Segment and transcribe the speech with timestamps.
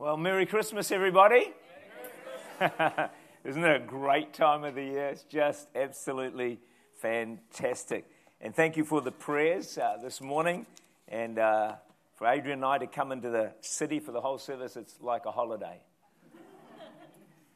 [0.00, 1.52] Well, Merry Christmas, everybody.
[3.44, 5.08] Isn't it a great time of the year?
[5.08, 6.60] It's just absolutely
[7.02, 8.04] fantastic.
[8.40, 10.66] And thank you for the prayers uh, this morning.
[11.08, 11.74] And uh,
[12.14, 15.26] for Adrian and I to come into the city for the whole service, it's like
[15.26, 15.80] a holiday.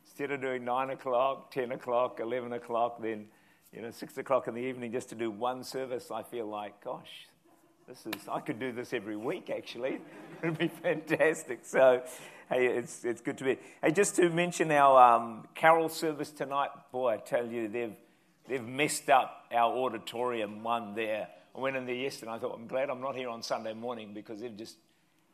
[0.05, 3.27] Instead of doing 9 o'clock, 10 o'clock, 11 o'clock, then
[3.73, 6.83] you know, 6 o'clock in the evening just to do one service, I feel like,
[6.83, 7.29] gosh,
[7.89, 10.01] this is, I could do this every week actually.
[10.43, 11.61] It'd be fantastic.
[11.63, 12.03] So,
[12.49, 13.59] hey, it's, it's good to be.
[13.83, 17.95] Hey, just to mention our um, carol service tonight, boy, I tell you, they've,
[18.49, 21.29] they've messed up our auditorium one there.
[21.55, 23.75] I went in there yesterday and I thought, I'm glad I'm not here on Sunday
[23.75, 24.77] morning because they've just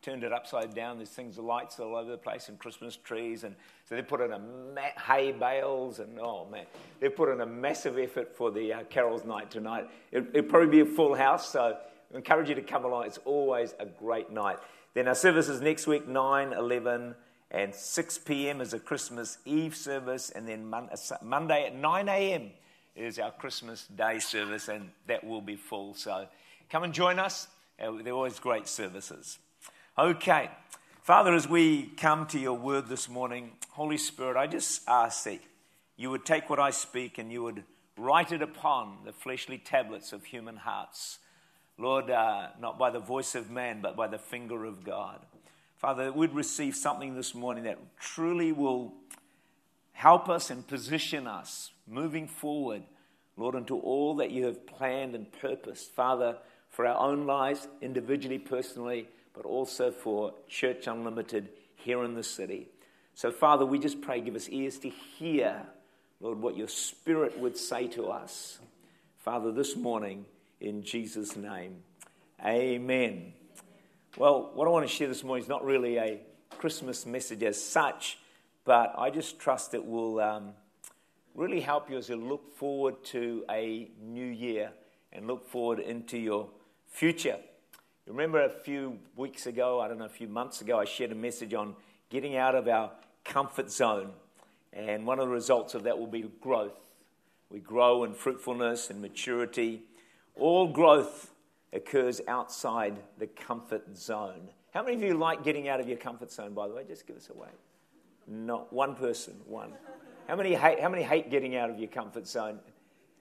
[0.01, 0.97] turned it upside down.
[0.97, 4.21] There's things, the lights all over the place, and Christmas trees, and so they put
[4.21, 6.65] in a ma- hay bales, and oh man,
[6.99, 9.89] they've put in a massive effort for the uh, carols night tonight.
[10.11, 11.77] It, it'll probably be a full house, so
[12.11, 13.05] I encourage you to come along.
[13.05, 14.57] It's always a great night.
[14.93, 17.15] Then our services next week 9, 11,
[17.51, 18.61] and 6 p.m.
[18.61, 22.51] is a Christmas Eve service, and then uh, Monday at 9 a.m.
[22.95, 25.93] is our Christmas Day service, and that will be full.
[25.93, 26.27] So
[26.69, 27.47] come and join us.
[27.79, 29.39] Uh, they're always great services.
[29.97, 30.49] Okay.
[31.01, 35.39] Father, as we come to your word this morning, Holy Spirit, I just ask that
[35.97, 37.63] you would take what I speak and you would
[37.97, 41.17] write it upon the fleshly tablets of human hearts.
[41.79, 45.25] Lord, uh, not by the voice of man, but by the finger of God.
[45.77, 48.93] Father, we'd receive something this morning that truly will
[49.93, 52.83] help us and position us moving forward,
[53.37, 56.35] Lord, into all that you have planned and purposed, Father,
[56.69, 62.67] for our own lives, individually, personally, but also for Church Unlimited here in the city.
[63.13, 65.61] So, Father, we just pray, give us ears to hear,
[66.19, 68.59] Lord, what your Spirit would say to us.
[69.17, 70.25] Father, this morning,
[70.61, 71.77] in Jesus' name.
[72.45, 73.33] Amen.
[74.17, 76.19] Well, what I want to share this morning is not really a
[76.57, 78.17] Christmas message as such,
[78.65, 80.51] but I just trust it will um,
[81.33, 84.71] really help you as you look forward to a new year
[85.13, 86.49] and look forward into your
[86.87, 87.37] future.
[88.05, 91.11] You remember a few weeks ago, I don't know, a few months ago, I shared
[91.11, 91.75] a message on
[92.09, 92.91] getting out of our
[93.23, 94.11] comfort zone.
[94.73, 96.73] And one of the results of that will be growth.
[97.49, 99.83] We grow in fruitfulness and maturity
[100.39, 101.33] all growth
[101.73, 104.49] occurs outside the comfort zone.
[104.73, 106.83] How many of you like getting out of your comfort zone, by the way?
[106.87, 107.49] Just give us a wave.
[108.27, 109.73] Not one person, one.
[110.27, 112.59] How many hate, how many hate getting out of your comfort zone?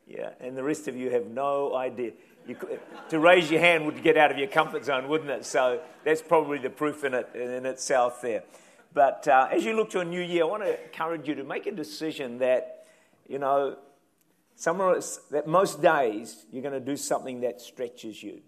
[0.06, 2.12] Yeah, and the rest of you have no idea.
[2.46, 2.80] Could,
[3.10, 5.44] to raise your hand would get out of your comfort zone, wouldn't it?
[5.44, 8.42] So that's probably the proof in it in itself there.
[8.94, 11.44] But uh, as you look to a new year, I want to encourage you to
[11.44, 12.86] make a decision that,
[13.28, 13.76] you know,
[14.58, 18.40] Summarize that most days you're going to do something that stretches you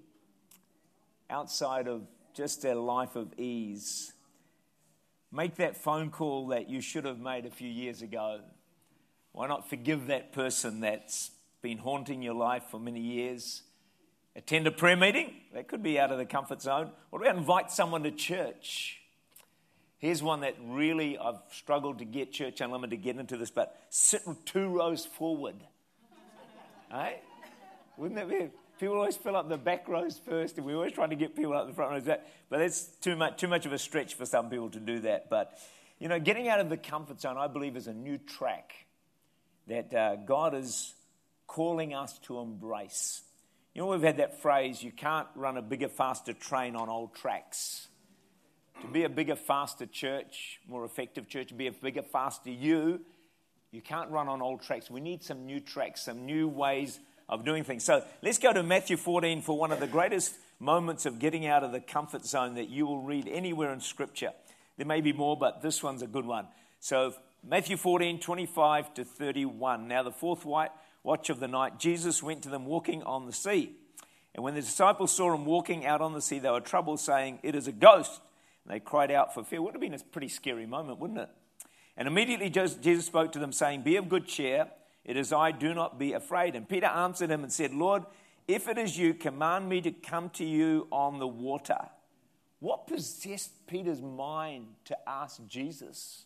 [1.31, 2.03] outside of
[2.35, 4.13] just a life of ease.
[5.31, 8.41] Make that phone call that you should have made a few years ago.
[9.31, 11.31] Why not forgive that person that's
[11.63, 13.63] been haunting your life for many years?
[14.35, 15.33] Attend a prayer meeting?
[15.55, 16.91] That could be out of the comfort zone.
[17.11, 19.01] What about invite someone to church?
[19.99, 23.81] Here's one that really I've struggled to get Church Unlimited to get into this, but
[23.91, 25.55] sit two rows forward.
[26.93, 27.13] Eh?
[27.97, 28.51] Wouldn't that be?
[28.79, 31.53] People always fill up the back rows first, and we're always try to get people
[31.53, 32.05] up the front rows.
[32.49, 35.29] But that's too much, too much of a stretch for some people to do that.
[35.29, 35.59] But,
[35.99, 38.73] you know, getting out of the comfort zone, I believe, is a new track
[39.67, 40.95] that uh, God is
[41.47, 43.23] calling us to embrace.
[43.75, 47.15] You know, we've had that phrase you can't run a bigger, faster train on old
[47.15, 47.89] tracks.
[48.81, 53.01] To be a bigger, faster church, more effective church, to be a bigger, faster you,
[53.73, 54.91] you can't run on old tracks.
[54.91, 56.99] We need some new tracks, some new ways
[57.29, 57.85] of doing things.
[57.85, 61.63] So let's go to Matthew 14 for one of the greatest moments of getting out
[61.63, 64.33] of the comfort zone that you will read anywhere in Scripture.
[64.77, 66.47] There may be more, but this one's a good one.
[66.81, 67.15] So,
[67.47, 69.89] Matthew 14, 25 to 31.
[69.89, 73.77] Now, the fourth watch of the night, Jesus went to them walking on the sea.
[74.35, 77.39] And when the disciples saw him walking out on the sea, they were troubled, saying,
[77.43, 78.21] It is a ghost.
[78.65, 79.63] And they cried out for fear.
[79.63, 81.29] Would have been a pretty scary moment, wouldn't it?
[82.01, 84.69] And immediately Jesus spoke to them, saying, Be of good cheer.
[85.05, 86.57] It is I, do not be afraid.
[86.57, 88.05] And Peter answered him and said, Lord,
[88.49, 91.77] if it is you, command me to come to you on the water.
[92.59, 96.25] What possessed Peter's mind to ask Jesus?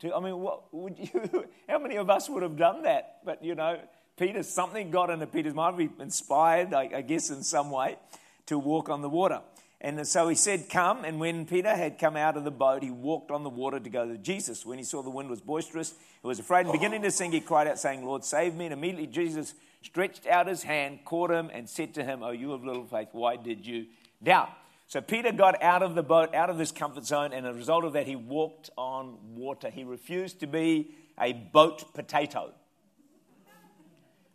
[0.00, 3.20] To, I mean, what would you, how many of us would have done that?
[3.24, 3.80] But, you know,
[4.18, 7.96] Peter, something got into Peter's mind, He inspired, I, I guess, in some way,
[8.44, 9.40] to walk on the water.
[9.84, 11.04] And so he said, Come.
[11.04, 13.90] And when Peter had come out of the boat, he walked on the water to
[13.90, 14.64] go to Jesus.
[14.64, 16.66] When he saw the wind was boisterous, he was afraid.
[16.66, 18.66] And beginning to sink, he cried out, saying, Lord, save me.
[18.66, 22.52] And immediately Jesus stretched out his hand, caught him, and said to him, Oh, you
[22.52, 23.86] of little faith, why did you
[24.22, 24.50] doubt?
[24.86, 27.58] So Peter got out of the boat, out of this comfort zone, and as a
[27.58, 29.68] result of that, he walked on water.
[29.68, 32.52] He refused to be a boat potato.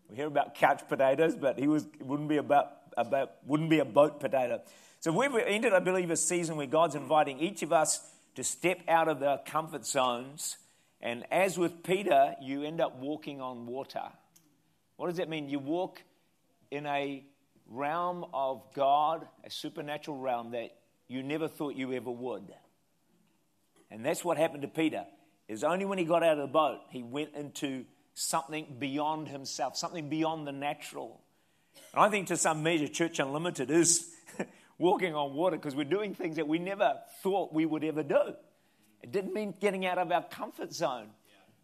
[0.09, 3.85] We hear about couch potatoes, but he was wouldn't be about, about wouldn't be a
[3.85, 4.61] boat potato.
[4.99, 8.01] So we've entered, I believe, a season where God's inviting each of us
[8.35, 10.57] to step out of our comfort zones.
[11.01, 14.01] And as with Peter, you end up walking on water.
[14.95, 15.49] What does that mean?
[15.49, 16.01] You walk
[16.71, 17.23] in a
[17.69, 20.75] realm of God, a supernatural realm that
[21.07, 22.51] you never thought you ever would.
[23.91, 25.05] And that's what happened to Peter.
[25.47, 27.85] Is only when he got out of the boat he went into
[28.15, 31.21] something beyond himself, something beyond the natural.
[31.93, 34.11] And I think to some measure, Church Unlimited is
[34.77, 38.33] walking on water because we're doing things that we never thought we would ever do.
[39.01, 41.09] It didn't mean getting out of our comfort zone.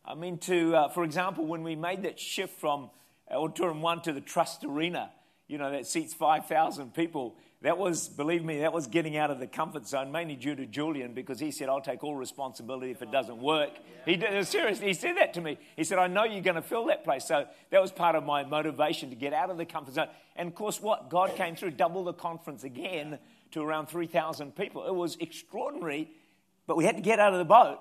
[0.06, 2.90] I mean, to, uh, for example, when we made that shift from
[3.32, 5.12] Auditorium 1 to the Trust Arena,
[5.48, 7.36] you know, that seats 5,000 people.
[7.64, 10.66] That was, believe me, that was getting out of the comfort zone, mainly due to
[10.66, 13.70] Julian, because he said, I'll take all responsibility if it doesn't work.
[14.06, 15.58] He did, seriously, he said that to me.
[15.78, 17.26] He said, I know you're going to fill that place.
[17.26, 20.10] So that was part of my motivation to get out of the comfort zone.
[20.36, 21.10] And of course, what?
[21.10, 23.18] God came through, double the conference again
[23.52, 24.86] to around 3,000 people.
[24.86, 26.12] It was extraordinary,
[26.68, 27.80] but we had to get out of the boat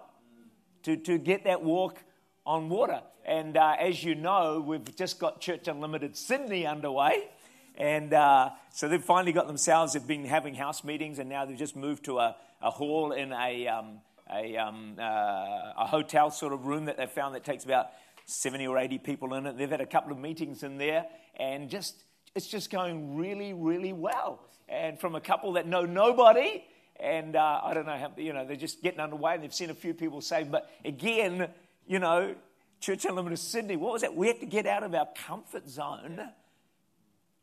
[0.84, 1.98] to, to get that walk
[2.46, 3.02] on water.
[3.24, 7.30] And uh, as you know, we've just got Church Unlimited Sydney underway.
[7.76, 11.56] And uh, so they've finally got themselves, they've been having house meetings, and now they've
[11.56, 13.98] just moved to a, a hall in a, um,
[14.30, 17.86] a, um, uh, a hotel sort of room that they found that takes about
[18.26, 19.56] 70 or 80 people in it.
[19.56, 21.06] They've had a couple of meetings in there,
[21.38, 22.04] and just
[22.34, 24.40] it's just going really, really well.
[24.68, 26.64] And from a couple that know nobody,
[26.98, 29.70] and uh, I don't know how, you know, they're just getting underway, and they've seen
[29.70, 30.50] a few people saved.
[30.50, 31.48] But again,
[31.86, 32.34] you know,
[32.80, 34.14] Church Unlimited Sydney, what was that?
[34.14, 36.20] We had to get out of our comfort zone.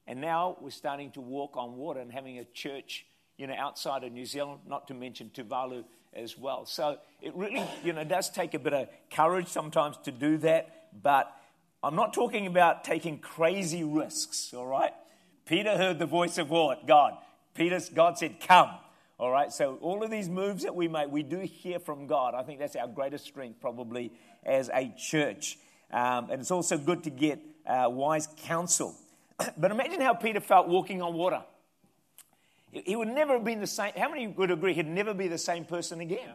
[0.10, 3.06] And now we're starting to walk on water and having a church,
[3.38, 5.84] you know, outside of New Zealand, not to mention Tuvalu
[6.16, 6.66] as well.
[6.66, 10.88] So it really, you know, does take a bit of courage sometimes to do that.
[11.04, 11.32] But
[11.84, 14.94] I'm not talking about taking crazy risks, all right?
[15.46, 16.88] Peter heard the voice of what?
[16.88, 17.16] God.
[17.54, 18.72] Peter, God said, come.
[19.20, 22.34] All right, so all of these moves that we make, we do hear from God.
[22.34, 24.12] I think that's our greatest strength, probably,
[24.44, 25.60] as a church.
[25.92, 28.96] Um, and it's also good to get uh, wise counsel.
[29.58, 31.44] but imagine how Peter felt walking on water.
[32.72, 33.94] He would never have been the same.
[33.98, 36.30] How many would agree he'd never be the same person again?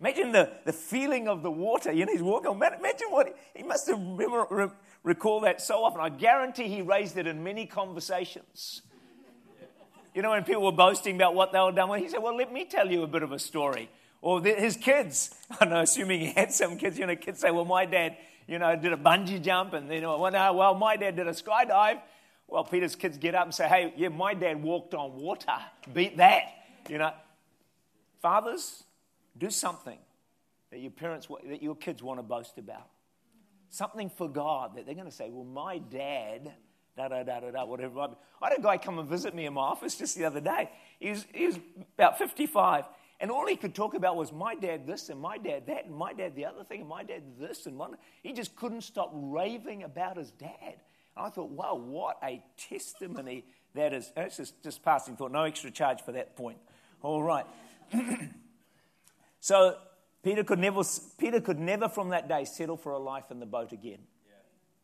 [0.00, 1.92] Imagine the, the feeling of the water.
[1.92, 2.52] You know, he's walking.
[2.52, 4.68] Imagine what he must have remember, re,
[5.02, 6.00] recall that so often.
[6.00, 8.82] I guarantee he raised it in many conversations.
[10.14, 12.36] You know, when people were boasting about what they were done, well, he said, Well,
[12.36, 13.90] let me tell you a bit of a story.
[14.22, 17.50] Or the, his kids, I know, assuming he had some kids, you know, kids say,
[17.50, 18.16] Well, my dad,
[18.46, 21.26] you know, did a bungee jump, and, you know, well, no, well my dad did
[21.26, 22.00] a skydive.
[22.50, 25.52] Well, Peter's kids get up and say, hey, yeah, my dad walked on water.
[25.92, 26.42] Beat that.
[26.88, 27.12] You know,
[28.20, 28.82] fathers,
[29.38, 29.98] do something
[30.70, 32.88] that your parents, that your kids want to boast about.
[33.68, 36.52] Something for God that they're going to say, well, my dad,
[36.96, 38.00] da da da da da, whatever.
[38.00, 40.70] I had a guy come and visit me in my office just the other day.
[40.98, 41.58] He was, he was
[41.94, 42.84] about 55.
[43.20, 45.94] And all he could talk about was my dad this and my dad that and
[45.94, 47.96] my dad the other thing and my dad this and one.
[48.22, 50.80] He just couldn't stop raving about his dad.
[51.20, 53.44] I thought, wow, what a testimony
[53.74, 54.10] that is.
[54.16, 56.58] It's just, just passing thought, no extra charge for that point.
[57.02, 57.46] All right.
[59.40, 59.76] so
[60.22, 60.82] Peter could, never,
[61.18, 63.98] Peter could never from that day settle for a life in the boat again.
[64.26, 64.34] Yeah.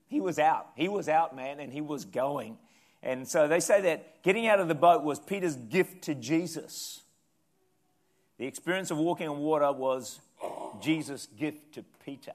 [0.08, 0.68] He was out.
[0.76, 2.58] He was out, man, and he was going.
[3.02, 7.02] And so they say that getting out of the boat was Peter's gift to Jesus.
[8.38, 10.20] The experience of walking on water was
[10.80, 12.32] Jesus' gift to Peter.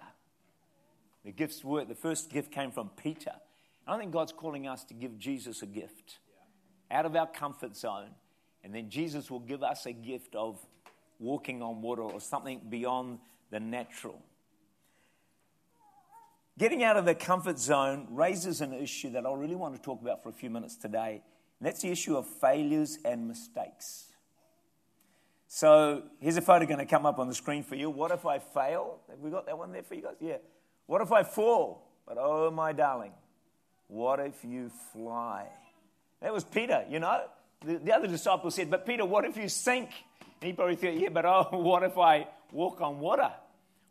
[1.24, 3.34] The gifts were, the first gift came from Peter.
[3.88, 6.20] I think God's calling us to give Jesus a gift
[6.90, 8.10] out of our comfort zone,
[8.64, 10.60] and then Jesus will give us a gift of
[11.20, 13.20] walking on water or something beyond
[13.50, 14.22] the natural.
[16.58, 20.02] Getting out of the comfort zone raises an issue that I really want to talk
[20.02, 21.22] about for a few minutes today,
[21.60, 24.08] and that's the issue of failures and mistakes.
[25.48, 27.90] So here's a photo going to come up on the screen for you.
[27.90, 29.00] What if I fail?
[29.10, 30.16] Have we got that one there for you guys?
[30.20, 30.38] Yeah.
[30.86, 31.90] What if I fall?
[32.08, 33.12] But oh, my darling,
[33.92, 35.48] what if you fly?
[36.22, 37.24] That was Peter, you know.
[37.66, 39.90] The, the other disciples said, But Peter, what if you sink?
[40.40, 43.30] And he probably thought, Yeah, but oh, what if I walk on water?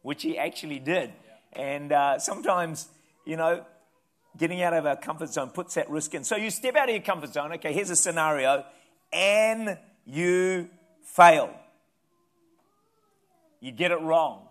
[0.01, 1.13] Which he actually did.
[1.53, 2.89] And uh, sometimes,
[3.27, 3.67] you know,
[4.39, 6.25] getting out of our comfort zone puts that risk in.
[6.25, 7.53] So you step out of your comfort zone.
[7.53, 8.65] Okay, here's a scenario,
[9.13, 9.77] and
[10.07, 10.71] you
[11.05, 11.55] fail.
[13.61, 14.49] You get it wrong.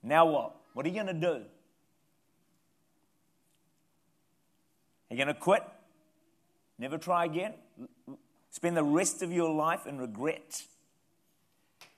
[0.00, 0.54] Now what?
[0.74, 1.42] What are you going to do?
[5.14, 5.62] Are you going to quit?
[6.76, 7.54] Never try again?
[8.50, 10.64] spend the rest of your life in regret.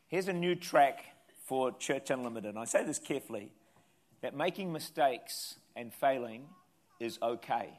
[0.08, 1.02] Here's a new track
[1.46, 2.50] for Church Unlimited.
[2.50, 3.52] And I say this carefully
[4.20, 6.44] that making mistakes and failing
[7.00, 7.78] is okay.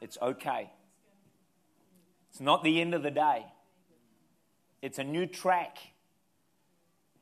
[0.00, 0.72] It's okay.
[2.30, 3.46] It's not the end of the day,
[4.82, 5.78] it's a new track.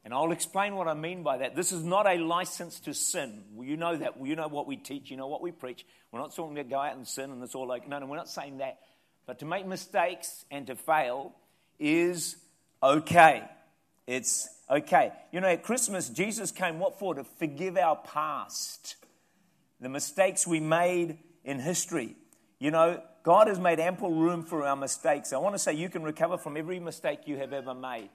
[0.09, 1.55] And I'll explain what I mean by that.
[1.55, 3.43] This is not a license to sin.
[3.61, 4.15] You know that.
[4.25, 5.11] You know what we teach.
[5.11, 5.85] You know what we preach.
[6.11, 8.17] We're not talking to go out and sin and it's all like, no, no, we're
[8.17, 8.79] not saying that.
[9.27, 11.35] But to make mistakes and to fail
[11.79, 12.37] is
[12.83, 13.45] okay.
[14.07, 15.13] It's okay.
[15.31, 17.15] You know, at Christmas, Jesus came what for?
[17.15, 18.97] To forgive our past,
[19.79, 22.17] the mistakes we made in history.
[22.59, 25.35] You know, God has made ample room for our mistakes.
[25.35, 28.09] I want to say you can recover from every mistake you have ever made.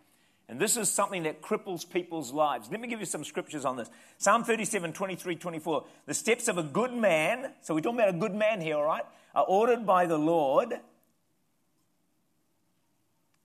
[0.50, 2.69] And this is something that cripples people's lives.
[2.69, 3.89] Let me give you some scriptures on this.
[4.17, 5.85] Psalm 37, 23, 24.
[6.05, 8.83] The steps of a good man, so we're talking about a good man here, all
[8.83, 10.73] right, are ordered by the Lord,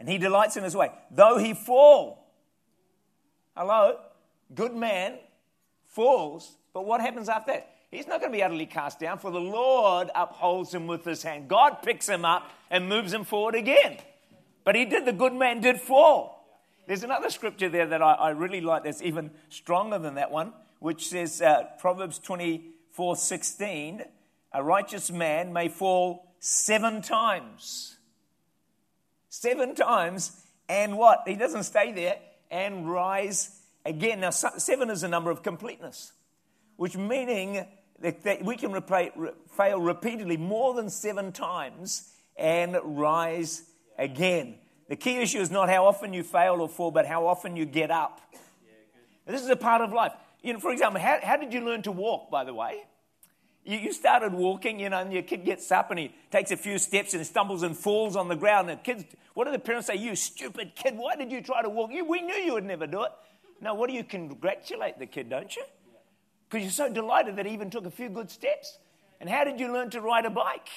[0.01, 0.91] and he delights in his way.
[1.11, 2.27] Though he fall,
[3.57, 3.99] hello,
[4.55, 5.19] good man
[5.87, 7.75] falls, but what happens after that?
[7.91, 11.23] He's not going to be utterly cast down, for the Lord upholds him with his
[11.23, 11.49] hand.
[11.49, 13.97] God picks him up and moves him forward again.
[14.65, 16.38] But he did, the good man did fall.
[16.89, 20.55] There's another scripture there that I, I really like that's even stronger than that one,
[20.79, 24.05] which says uh, Proverbs 24 16,
[24.55, 27.99] a righteous man may fall seven times.
[29.29, 30.33] Seven times,
[30.67, 31.25] and what?
[31.27, 32.17] He doesn't stay there
[32.51, 34.21] and rise again.
[34.21, 36.13] Now, seven is a number of completeness,
[36.77, 37.67] which meaning
[38.01, 39.11] that, we can re,
[39.59, 43.65] fail repeatedly more than seven times and rise
[43.99, 44.55] again.
[44.89, 47.67] The key issue is not how often you fail or fall, but how often you
[47.67, 48.21] get up.
[48.33, 48.41] Yeah,
[49.27, 50.13] this is a part of life.
[50.43, 52.85] You know, for example, how, how did you learn to walk, by the way?
[53.65, 56.57] You, you started walking, you know, and your kid gets up and he takes a
[56.57, 58.71] few steps and stumbles and falls on the ground.
[58.71, 59.05] And kids,
[59.35, 59.97] what do the parents say?
[59.97, 61.91] You stupid kid, why did you try to walk?
[61.93, 63.13] You, we knew you would never do it.
[63.61, 65.65] Now, what do you congratulate the kid, don't you?
[66.49, 68.79] Because you're so delighted that he even took a few good steps.
[69.21, 70.69] And how did you learn to ride a bike?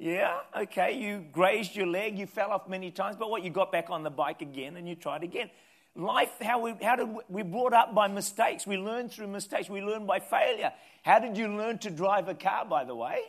[0.00, 3.70] Yeah, okay, you grazed your leg, you fell off many times, but what, you got
[3.70, 5.50] back on the bike again and you tried again.
[5.94, 8.66] Life, how we, how did we, we brought up by mistakes.
[8.66, 9.68] We learn through mistakes.
[9.68, 10.72] We learn by failure.
[11.02, 13.20] How did you learn to drive a car, by the way?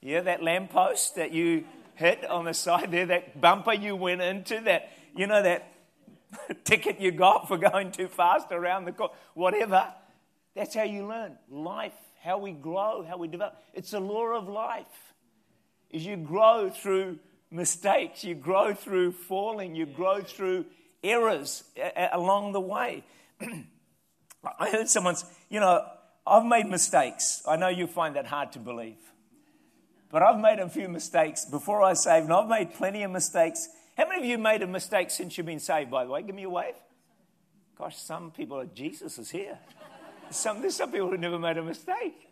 [0.00, 1.62] Yeah, that lamppost that you
[1.94, 5.72] hit on the side there, that bumper you went into, that, you know, that
[6.64, 9.86] ticket you got for going too fast around the corner, whatever.
[10.56, 11.36] That's how you learn.
[11.48, 13.58] Life, how we grow, how we develop.
[13.74, 15.09] It's the law of life
[15.90, 17.18] is you grow through
[17.50, 20.66] mistakes, you grow through falling, you grow through
[21.02, 21.64] errors
[22.12, 23.04] along the way.
[24.58, 25.84] I heard someone's, you know,
[26.26, 27.42] I've made mistakes.
[27.46, 28.98] I know you find that hard to believe.
[30.10, 33.68] But I've made a few mistakes before I saved, and I've made plenty of mistakes.
[33.96, 36.22] How many of you made a mistake since you've been saved, by the way?
[36.22, 36.74] Give me a wave.
[37.78, 39.58] Gosh, some people are, Jesus is here.
[40.30, 42.28] Some, there's some people who never made a mistake.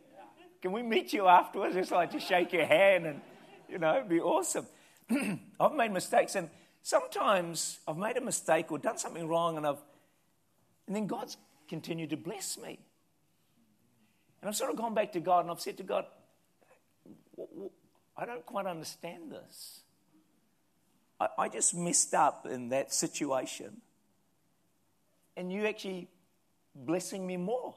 [0.60, 1.76] Can we meet you afterwards?
[1.76, 3.20] It's like to shake your hand and
[3.68, 4.66] you know, it'd be awesome.
[5.60, 6.50] I've made mistakes, and
[6.82, 9.82] sometimes I've made a mistake or done something wrong, and I've,
[10.86, 11.36] and then God's
[11.68, 12.78] continued to bless me.
[14.40, 16.06] And I've sort of gone back to God, and I've said to God,
[18.16, 19.80] I don't quite understand this.
[21.20, 23.80] I, I just messed up in that situation,
[25.36, 26.08] and you actually
[26.74, 27.74] blessing me more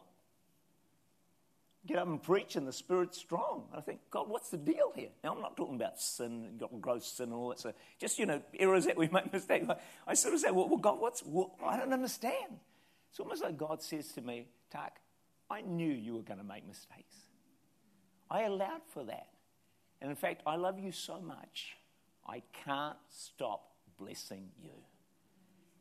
[1.88, 3.66] get up and preach and the Spirit's strong.
[3.76, 5.10] I think, God, what's the deal here?
[5.24, 7.74] Now, I'm not talking about sin, gross sin and all that stuff.
[8.00, 9.68] Just, you know, errors that we make mistakes.
[10.08, 12.60] I sort of say, well, well God, what's, well, I don't understand.
[13.10, 15.00] It's almost like God says to me, Tak,
[15.50, 17.16] I knew you were going to make mistakes.
[18.30, 19.28] I allowed for that.
[20.02, 21.76] And in fact, I love you so much,
[22.28, 24.72] I can't stop blessing you.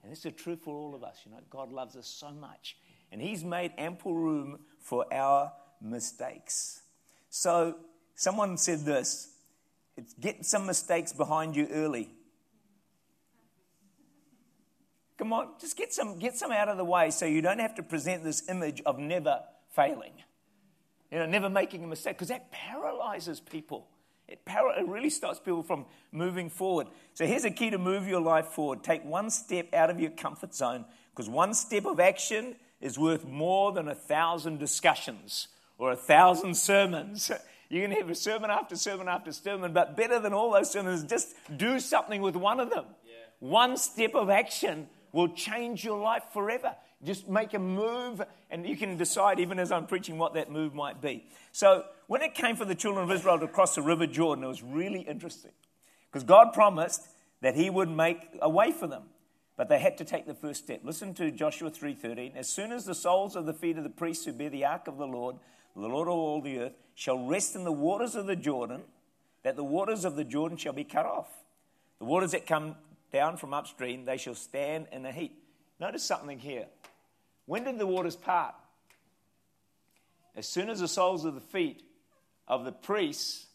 [0.03, 1.21] And this is true for all of us.
[1.25, 2.77] You know, God loves us so much.
[3.13, 6.83] And He's made ample room for our mistakes.
[7.31, 7.77] So,
[8.15, 9.29] someone said this
[9.97, 12.11] it's get some mistakes behind you early.
[15.19, 17.75] Come on, just get some, get some out of the way so you don't have
[17.75, 19.43] to present this image of never
[19.75, 20.15] failing.
[21.13, 23.87] You know, never making a mistake, because that paralyzes people.
[24.27, 26.87] It, para- it really stops people from moving forward.
[27.13, 28.83] So here's a key to move your life forward.
[28.83, 33.27] Take one step out of your comfort zone, because one step of action is worth
[33.27, 35.49] more than a thousand discussions
[35.81, 37.31] or a thousand sermons.
[37.71, 41.03] You can have a sermon after sermon after sermon, but better than all those sermons,
[41.05, 42.85] just do something with one of them.
[43.05, 43.13] Yeah.
[43.41, 46.77] One step of action will change your life forever.
[47.03, 48.21] Just make a move,
[48.51, 51.25] and you can decide, even as I'm preaching, what that move might be.
[51.51, 54.49] So, when it came for the children of Israel to cross the river Jordan, it
[54.49, 55.53] was really interesting.
[56.13, 57.03] Because God promised
[57.41, 59.05] that he would make a way for them.
[59.57, 60.81] But they had to take the first step.
[60.85, 62.33] Listen to Joshua 3:13.
[62.35, 64.89] As soon as the soles of the feet of the priests who bear the ark
[64.89, 65.37] of the Lord,
[65.75, 68.83] the Lord of all the earth, shall rest in the waters of the Jordan,
[69.43, 71.29] that the waters of the Jordan shall be cut off.
[71.99, 72.77] The waters that come
[73.13, 75.43] down from upstream, they shall stand in a heap.
[75.79, 76.67] Notice something here.
[77.47, 78.55] When did the waters part?
[80.37, 81.83] As soon as the soles of the feet
[82.47, 83.47] of the priests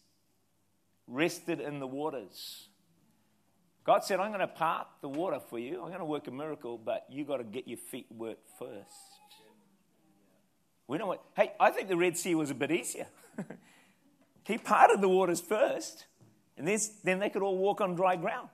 [1.08, 2.68] rested in the waters.
[3.84, 5.82] God said, I'm going to part the water for you.
[5.82, 9.15] I'm going to work a miracle, but you've got to get your feet wet first.
[10.88, 13.08] We know what, hey, I think the Red Sea was a bit easier.
[14.44, 16.06] he parted the waters first,
[16.58, 18.50] and then, then they could all walk on dry ground.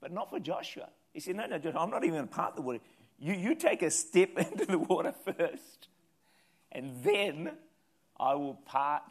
[0.00, 0.88] But not for Joshua.
[1.12, 2.80] He said, No, no, Joshua, I'm not even going to part the water.
[3.18, 5.88] You, you take a step into the water first,
[6.70, 7.52] and then
[8.20, 9.02] I will part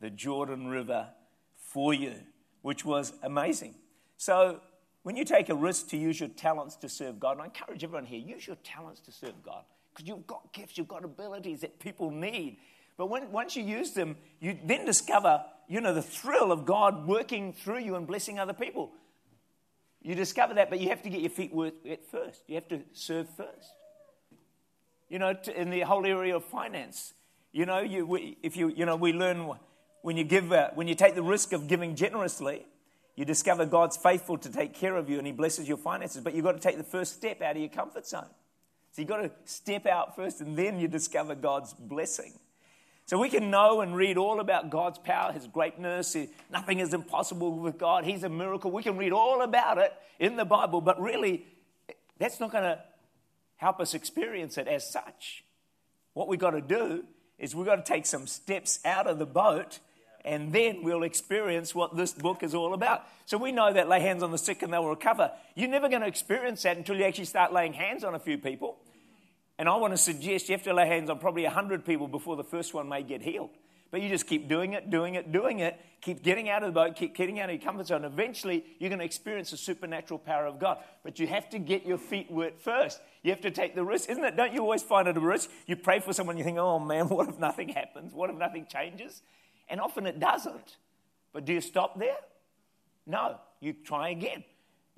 [0.00, 1.08] the Jordan River
[1.56, 2.14] for you,
[2.62, 3.74] which was amazing.
[4.16, 4.60] So,
[5.04, 7.84] when you take a risk to use your talents to serve God, and I encourage
[7.84, 9.62] everyone here, use your talents to serve God
[9.98, 12.58] because you've got gifts, you've got abilities that people need.
[12.96, 17.06] But when, once you use them, you then discover, you know, the thrill of God
[17.06, 18.92] working through you and blessing other people.
[20.00, 21.74] You discover that, but you have to get your feet wet
[22.12, 22.42] first.
[22.46, 23.72] You have to serve first.
[25.08, 27.12] You know, in the whole area of finance,
[27.50, 29.50] you know, you, we, if you, you know, we learn
[30.02, 32.66] when you give, uh, when you take the risk of giving generously,
[33.16, 36.22] you discover God's faithful to take care of you and He blesses your finances.
[36.22, 38.28] But you've got to take the first step out of your comfort zone.
[38.98, 42.32] So you've got to step out first, and then you discover God's blessing.
[43.06, 46.16] So we can know and read all about God's power, His greatness.
[46.50, 48.02] Nothing is impossible with God.
[48.02, 48.72] He's a miracle.
[48.72, 51.46] We can read all about it in the Bible, but really,
[52.18, 52.82] that's not going to
[53.54, 55.44] help us experience it as such.
[56.14, 57.04] What we've got to do
[57.38, 59.78] is we've got to take some steps out of the boat
[60.24, 63.04] and then we'll experience what this book is all about.
[63.26, 65.30] So we know that lay hands on the sick and they'll recover.
[65.54, 68.38] You're never going to experience that until you actually start laying hands on a few
[68.38, 68.78] people.
[69.58, 72.36] And I want to suggest you have to lay hands on probably 100 people before
[72.36, 73.50] the first one may get healed.
[73.90, 76.78] But you just keep doing it, doing it, doing it, keep getting out of the
[76.78, 78.04] boat, keep getting out of your comfort zone.
[78.04, 80.78] Eventually, you're going to experience the supernatural power of God.
[81.02, 83.00] But you have to get your feet wet first.
[83.22, 84.10] You have to take the risk.
[84.10, 84.36] Isn't it?
[84.36, 85.50] Don't you always find it a risk?
[85.66, 88.12] You pray for someone, you think, oh man, what if nothing happens?
[88.12, 89.22] What if nothing changes?
[89.70, 90.76] And often it doesn't.
[91.32, 92.16] But do you stop there?
[93.06, 93.38] No.
[93.60, 94.44] You try again.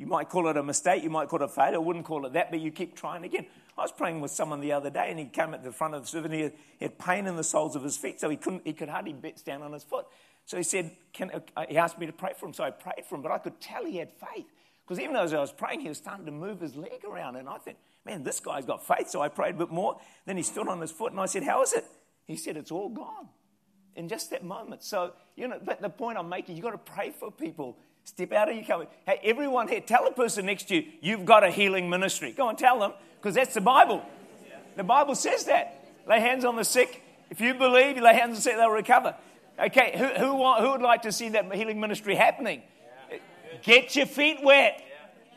[0.01, 1.77] You might call it a mistake, you might call it a failure.
[1.77, 3.45] I wouldn't call it that, but you keep trying again.
[3.81, 6.03] I was praying with someone the other day, and he came at the front of
[6.03, 8.63] the service, and he had pain in the soles of his feet, so he couldn't,
[8.67, 10.07] he could hardly stand on his foot.
[10.45, 13.15] So he said, uh, he asked me to pray for him, so I prayed for
[13.15, 14.47] him, but I could tell he had faith.
[14.87, 17.49] Because even as I was praying, he was starting to move his leg around, and
[17.49, 19.09] I thought, man, this guy's got faith.
[19.09, 19.99] So I prayed a bit more.
[20.27, 21.85] Then he stood on his foot, and I said, How is it?
[22.27, 23.29] He said, It's all gone
[23.97, 24.83] in just that moment.
[24.83, 27.79] So, you know, but the point I'm making, you've got to pray for people.
[28.05, 28.91] Step out of your comfort.
[29.07, 32.33] Hey, everyone here, tell the person next to you, you've got a healing ministry.
[32.33, 34.05] Go and tell them, because that's the Bible.
[34.77, 35.85] The Bible says that.
[36.07, 37.03] Lay hands on the sick.
[37.29, 39.15] If you believe, you lay hands on the sick, they'll recover.
[39.59, 42.63] Okay, who, who, want, who would like to see that healing ministry happening?
[43.63, 44.83] Get your feet wet.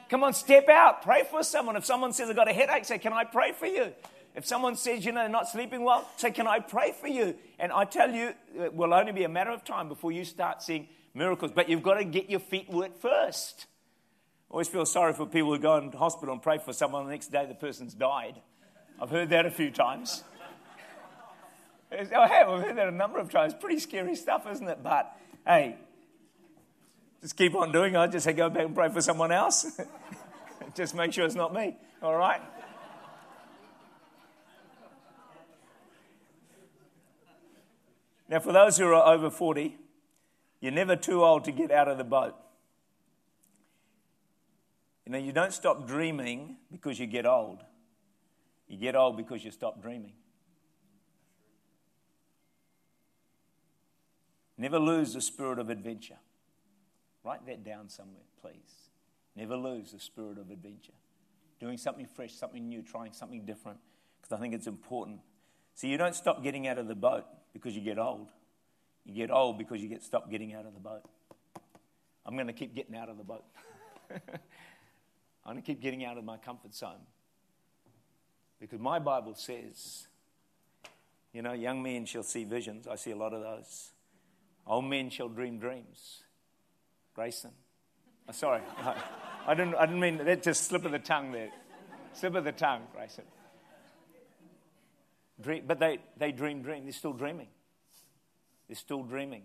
[0.10, 1.02] Come on, step out.
[1.02, 1.76] Pray for someone.
[1.76, 3.91] If someone says, I've got a headache, say, Can I pray for you?
[4.36, 7.36] If someone says, you know, they're not sleeping well, say, Can I pray for you?
[7.60, 10.62] And I tell you, it will only be a matter of time before you start
[10.62, 11.52] seeing miracles.
[11.54, 13.67] But you've got to get your feet wet first.
[14.49, 17.32] Always feel sorry for people who go into hospital and pray for someone, the next
[17.32, 18.36] day the person's died.
[19.02, 20.23] I've heard that a few times.
[21.91, 22.49] I have.
[22.49, 23.54] I've heard that a number of times.
[23.54, 24.80] Pretty scary stuff, isn't it?
[24.82, 25.78] But hey,
[27.21, 27.97] just keep on doing it.
[27.97, 29.80] I just say go back and pray for someone else.
[30.76, 31.78] just make sure it's not me.
[32.02, 32.41] All right?
[38.30, 39.78] Now, for those who are over 40,
[40.63, 42.36] you're never too old to get out of the boat.
[45.06, 47.60] You know, you don't stop dreaming because you get old.
[48.69, 50.13] You get old because you stop dreaming.
[54.58, 56.19] Never lose the spirit of adventure.
[57.26, 58.54] Write that down somewhere, please.
[59.36, 60.93] Never lose the spirit of adventure.
[61.60, 63.80] Doing something fresh, something new, trying something different,
[64.21, 65.19] because I think it's important.
[65.76, 68.30] So you don't stop getting out of the boat because you get old.
[69.06, 71.04] You get old because you get stopped getting out of the boat.
[72.26, 73.44] I'm going to keep getting out of the boat.
[74.10, 77.02] I'm going to keep getting out of my comfort zone.
[78.60, 80.08] Because my Bible says,
[81.34, 82.88] you know, young men shall see visions.
[82.88, 83.92] I see a lot of those.
[84.66, 86.24] Old men shall dream dreams.
[87.13, 87.52] Grayson.
[88.30, 88.62] Oh, sorry.
[89.48, 91.50] I, didn't, I didn't mean that, just slip of the tongue there.
[92.13, 93.26] Slip of the tongue, Grayson.
[95.42, 96.84] Dream, but they, they dream, dream.
[96.84, 97.48] They're still dreaming.
[98.67, 99.43] They're still dreaming.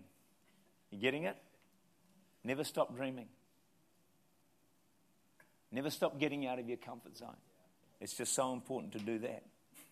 [0.91, 1.37] You getting it?
[2.43, 3.27] Never stop dreaming.
[5.71, 7.37] Never stop getting out of your comfort zone.
[8.01, 9.43] It's just so important to do that.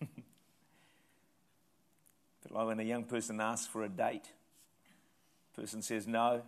[2.42, 4.28] but like when a young person asks for a date,
[5.54, 6.42] person says no,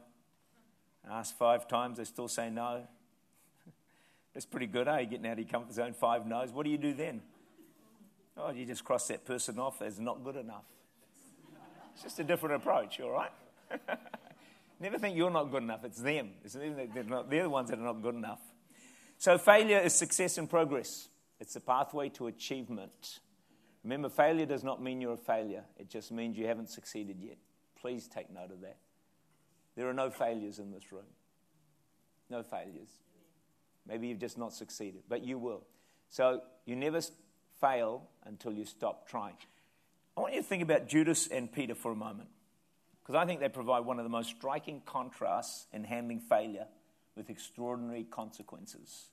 [1.08, 2.86] ask five times, they still say no.
[4.34, 5.04] That's pretty good, eh?
[5.04, 6.50] Getting out of your comfort zone, five no's.
[6.50, 7.20] What do you do then?
[8.36, 10.64] Oh, you just cross that person off as not good enough.
[12.00, 13.30] It's just a different approach, all right?
[14.80, 15.84] Never think you're not good enough.
[15.84, 16.30] It's them.
[16.42, 18.40] It's they're, not, they're the ones that are not good enough.
[19.18, 21.10] So failure is success and progress.
[21.40, 23.18] It's a pathway to achievement.
[23.84, 25.64] Remember, failure does not mean you're a failure.
[25.76, 27.36] It just means you haven't succeeded yet.
[27.78, 28.78] Please take note of that.
[29.76, 31.04] There are no failures in this room.
[32.30, 32.88] No failures.
[33.86, 35.64] Maybe you've just not succeeded, but you will.
[36.08, 37.02] So you never
[37.60, 39.34] fail until you stop trying.
[40.20, 42.28] I want you to think about Judas and Peter for a moment,
[43.00, 46.66] because I think they provide one of the most striking contrasts in handling failure
[47.16, 49.06] with extraordinary consequences.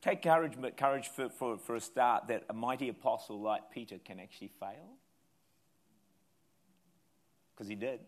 [0.00, 3.98] Take courage, but courage for, for, for a start that a mighty apostle like Peter
[3.98, 4.94] can actually fail.
[7.52, 7.98] Because he did.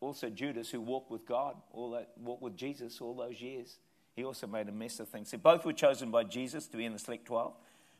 [0.00, 3.80] Also, Judas, who walked with God, all that, walked with Jesus all those years,
[4.16, 5.28] he also made a mess of things.
[5.30, 7.52] So both were chosen by Jesus to be in the select 12.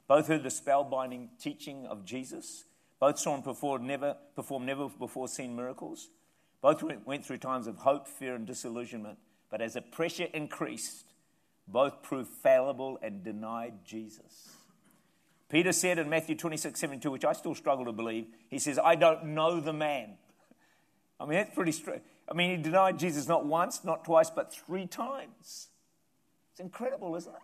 [0.09, 2.64] Both heard the spellbinding teaching of Jesus.
[3.00, 6.10] Both saw and never, perform never before seen miracles.
[6.60, 9.18] Both went through times of hope, fear, and disillusionment.
[9.50, 11.06] But as the pressure increased,
[11.66, 14.50] both proved fallible and denied Jesus.
[15.48, 18.94] Peter said in Matthew 26, 72, which I still struggle to believe, he says, I
[18.94, 20.18] don't know the man.
[21.18, 22.02] I mean, that's pretty straight.
[22.30, 25.68] I mean, he denied Jesus not once, not twice, but three times.
[26.52, 27.40] It's incredible, isn't it?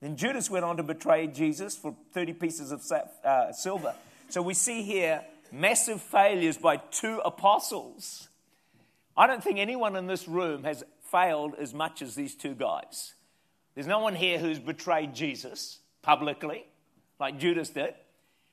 [0.00, 2.84] Then Judas went on to betray Jesus for 30 pieces of
[3.24, 3.94] uh, silver.
[4.28, 8.28] So we see here massive failures by two apostles.
[9.16, 13.14] I don't think anyone in this room has failed as much as these two guys.
[13.74, 16.66] There's no one here who's betrayed Jesus publicly,
[17.18, 17.94] like Judas did.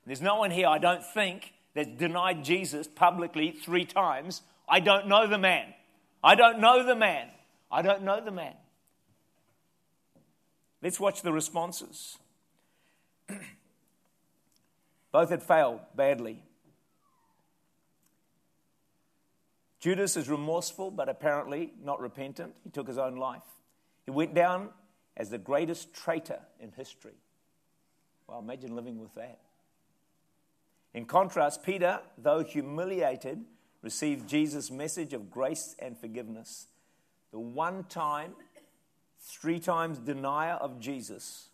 [0.05, 4.41] There's no one here, I don't think, that's denied Jesus publicly three times.
[4.69, 5.73] I don't know the man.
[6.23, 7.27] I don't know the man.
[7.71, 8.53] I don't know the man.
[10.81, 12.17] Let's watch the responses.
[15.15, 16.43] Both had failed badly.
[19.79, 22.53] Judas is remorseful, but apparently not repentant.
[22.65, 23.47] He took his own life.
[24.03, 24.71] He went down
[25.15, 27.13] as the greatest traitor in history.
[28.27, 29.39] Well, imagine living with that.
[30.93, 33.39] In contrast, Peter, though humiliated,
[33.81, 36.67] received Jesus' message of grace and forgiveness.
[37.31, 38.33] The one time,
[39.21, 41.51] three times denier of Jesus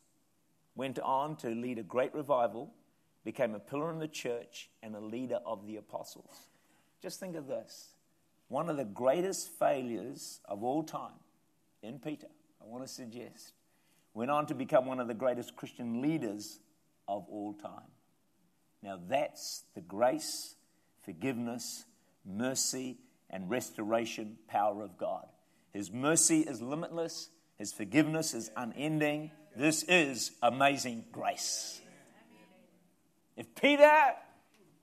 [0.73, 2.73] went on to lead a great revival,
[3.23, 6.47] became a pillar in the church, and a leader of the apostles.
[7.01, 7.93] Just think of this
[8.47, 11.19] one of the greatest failures of all time
[11.81, 12.27] in Peter,
[12.61, 13.53] I want to suggest,
[14.13, 16.59] went on to become one of the greatest Christian leaders
[17.07, 17.89] of all time.
[18.83, 20.55] Now, that's the grace,
[21.03, 21.85] forgiveness,
[22.25, 22.97] mercy,
[23.29, 25.27] and restoration power of God.
[25.71, 29.31] His mercy is limitless, His forgiveness is unending.
[29.55, 31.81] This is amazing grace.
[33.41, 33.91] If Peter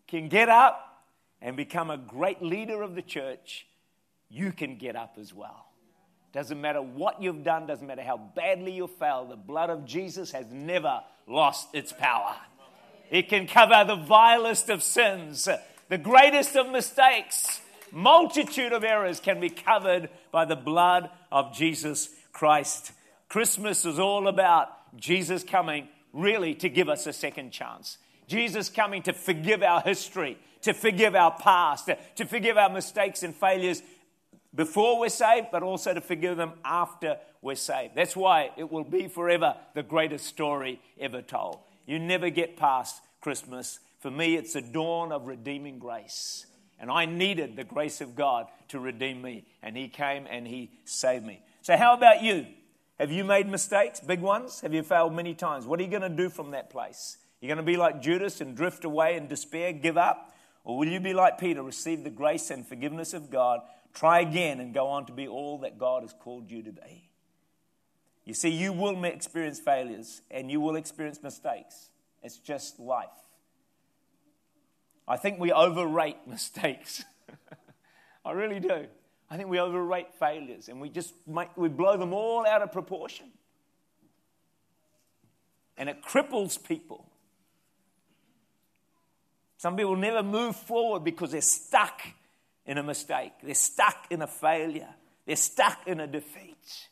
[0.09, 1.05] can get up
[1.41, 3.69] and become a great leader of the church,
[4.29, 5.67] you can get up as well.
[6.33, 10.33] Doesn't matter what you've done, doesn't matter how badly you failed, the blood of Jesus
[10.33, 12.35] has never lost its power.
[13.13, 15.49] It can cover the vilest of sins,
[15.89, 17.61] the greatest of mistakes.
[17.93, 22.91] Multitude of errors can be covered by the blood of Jesus Christ.
[23.29, 27.99] Christmas is all about Jesus coming really to give us a second chance.
[28.29, 33.35] Jesus coming to forgive our history, to forgive our past, to forgive our mistakes and
[33.35, 33.83] failures
[34.55, 37.95] before we're saved, but also to forgive them after we're saved.
[37.95, 41.61] That's why it will be forever the greatest story ever told.
[41.87, 43.81] You never get past Christmas.
[44.01, 46.47] For me, it's a dawn of redeeming grace.
[46.81, 49.45] And I needed the grace of God to redeem me.
[49.63, 51.41] And He came and He saved me.
[51.63, 52.47] So, how about you?
[52.99, 54.61] Have you made mistakes, big ones?
[54.61, 55.67] Have you failed many times?
[55.67, 57.17] What are you going to do from that place?
[57.41, 60.35] You're going to be like Judas and drift away in despair, give up?
[60.65, 63.61] Or will you be like Peter, receive the grace and forgiveness of God,
[63.95, 67.09] try again, and go on to be all that God has called you to be?
[68.25, 71.89] You see, you will experience failures and you will experience mistakes.
[72.23, 73.09] It's just life.
[75.07, 77.05] I think we overrate mistakes.
[78.25, 78.87] I really do.
[79.31, 82.73] I think we overrate failures and we just make, we blow them all out of
[82.73, 83.29] proportion.
[85.79, 87.07] And it cripples people.
[89.59, 92.01] Some people never move forward because they're stuck
[92.65, 94.89] in a mistake, they're stuck in a failure,
[95.27, 96.89] they're stuck in a defeat.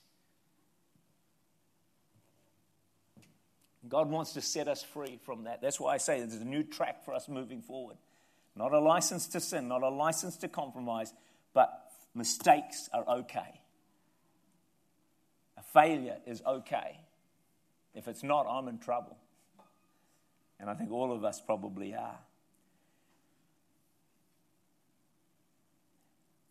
[3.89, 5.63] God wants to set us free from that.
[5.63, 7.97] That's why I say there's a new track for us moving forward.
[8.57, 11.13] Not a license to sin, not a license to compromise,
[11.55, 13.61] but mistakes are okay.
[15.57, 16.99] A failure is okay.
[17.95, 19.17] If it's not, I'm in trouble.
[20.59, 22.19] And I think all of us probably are.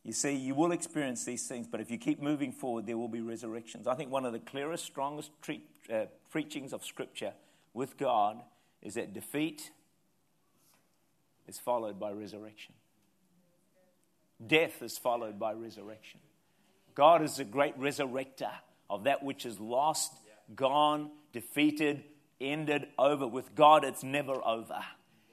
[0.06, 3.08] You see, you will experience these things, but if you keep moving forward, there will
[3.08, 3.88] be resurrections.
[3.88, 7.34] I think one of the clearest, strongest treat, uh, preachings of Scripture
[7.74, 8.40] with God
[8.84, 9.72] is that defeat
[11.48, 12.76] is followed by resurrection.
[14.46, 16.20] Death is followed by resurrection.
[16.94, 18.52] God is a great resurrector
[18.88, 20.14] of that which is lost,
[20.56, 22.04] gone, defeated,
[22.40, 23.26] ended, over.
[23.26, 24.84] With God, it's never over.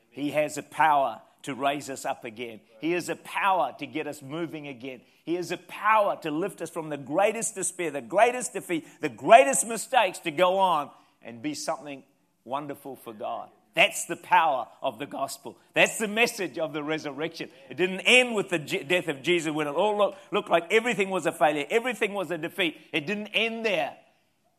[0.08, 2.60] He has a power to raise us up again.
[2.80, 5.00] He has a power to get us moving again.
[5.24, 9.08] He has a power to lift us from the greatest despair, the greatest defeat, the
[9.08, 10.90] greatest mistakes to go on
[11.22, 12.02] and be something
[12.44, 13.48] wonderful for God.
[13.74, 15.56] That's the power of the gospel.
[15.74, 17.48] That's the message of the resurrection.
[17.70, 21.08] It didn't end with the death of Jesus when it all looked, looked like everything
[21.08, 22.76] was a failure, everything was a defeat.
[22.92, 23.96] It didn't end there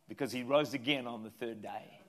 [0.09, 1.99] because he rose again on the third day.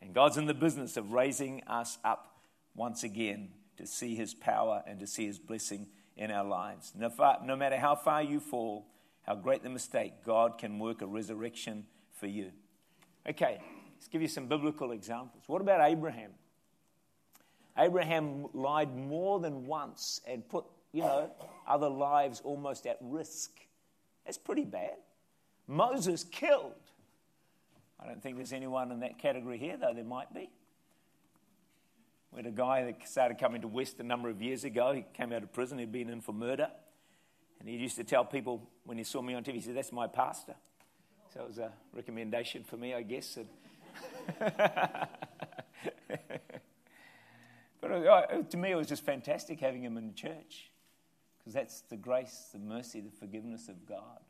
[0.00, 2.38] And God's in the business of raising us up
[2.74, 5.86] once again to see his power and to see his blessing
[6.16, 6.92] in our lives.
[6.96, 8.86] No, far, no matter how far you fall,
[9.22, 12.52] how great the mistake, God can work a resurrection for you.
[13.28, 13.58] Okay,
[13.94, 15.44] let's give you some biblical examples.
[15.46, 16.30] What about Abraham?
[17.76, 21.30] Abraham lied more than once and put, you know,
[21.66, 23.50] other lives almost at risk.
[24.24, 24.96] That's pretty bad.
[25.66, 26.72] Moses killed.
[28.00, 30.48] I don't think there's anyone in that category here, though there might be.
[32.36, 34.92] We had a guy that started coming to West a number of years ago.
[34.92, 36.68] He came out of prison, he'd been in for murder.
[37.58, 39.90] And he used to tell people when he saw me on TV, he said, That's
[39.90, 40.54] my pastor.
[41.32, 43.38] So it was a recommendation for me, I guess.
[44.38, 45.08] but
[47.90, 50.70] uh, to me, it was just fantastic having him in the church
[51.38, 54.20] because that's the grace, the mercy, the forgiveness of God.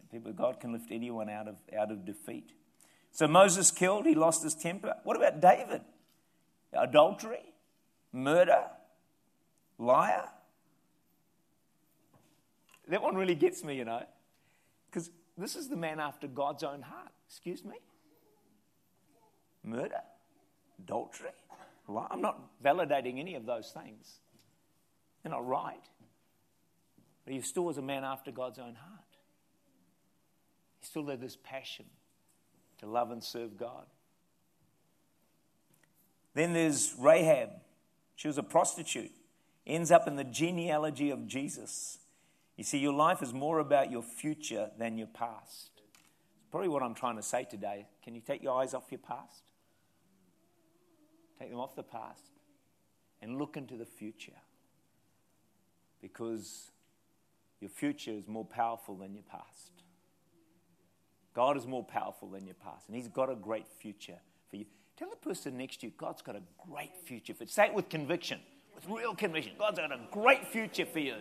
[0.00, 2.50] And people, God can lift anyone out of, out of defeat.
[3.12, 4.96] So Moses killed, he lost his temper.
[5.04, 5.82] What about David?
[6.72, 7.54] Adultery,
[8.12, 8.64] murder,
[9.78, 10.28] liar.
[12.88, 14.02] That one really gets me, you know,
[14.86, 17.12] because this is the man after God's own heart.
[17.28, 17.76] Excuse me?
[19.62, 20.00] Murder,
[20.80, 21.30] adultery,
[21.86, 22.06] lie.
[22.10, 24.20] I'm not validating any of those things.
[25.22, 25.88] They're not right.
[27.24, 29.16] But he still was a man after God's own heart.
[30.80, 31.84] He still had this passion
[32.78, 33.84] to love and serve God.
[36.34, 37.50] Then there's Rahab.
[38.16, 39.12] She was a prostitute,
[39.66, 41.98] ends up in the genealogy of Jesus.
[42.56, 45.70] You see, your life is more about your future than your past.
[45.76, 47.86] It's probably what I'm trying to say today.
[48.04, 49.42] Can you take your eyes off your past?
[51.38, 52.32] Take them off the past
[53.22, 54.36] and look into the future.
[56.02, 56.70] Because
[57.60, 59.72] your future is more powerful than your past.
[61.34, 64.18] God is more powerful than your past, and He's got a great future
[64.50, 64.66] for you.
[65.00, 67.48] Tell the person next to you, God's got a great future for you.
[67.48, 68.38] Say it with conviction,
[68.74, 69.52] with real conviction.
[69.58, 71.14] God's got a great future for you.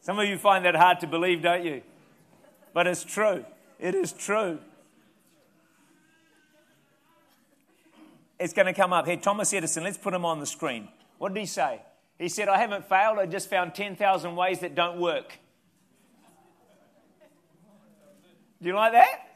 [0.00, 1.82] Some of you find that hard to believe, don't you?
[2.72, 3.44] But it's true.
[3.78, 4.60] It is true.
[8.40, 9.06] It's going to come up.
[9.06, 10.88] Here, Thomas Edison, let's put him on the screen.
[11.18, 11.82] What did he say?
[12.18, 15.38] He said, I haven't failed, I just found 10,000 ways that don't work.
[18.62, 19.31] Do you like that?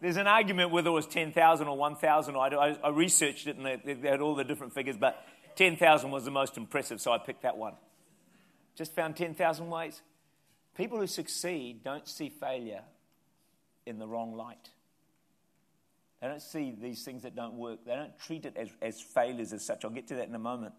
[0.00, 2.36] There's an argument whether it was 10,000 or 1,000.
[2.36, 5.24] I, I, researched it and they, they had all the different figures, but
[5.56, 7.74] 10,000 was the most impressive, so I picked that one.
[8.76, 10.00] Just found 10,000 ways.
[10.76, 12.82] People who succeed don't see failure
[13.86, 14.70] in the wrong light.
[16.20, 17.84] They don't see these things that don't work.
[17.84, 19.84] They don't treat it as, as failures as such.
[19.84, 20.74] I'll get to that in a moment.